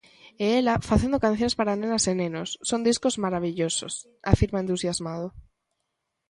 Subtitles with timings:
[0.45, 3.93] É ela facendo cancións para nenas e nenos, son discos marabillosos,
[4.33, 5.27] afirma entusiasmado.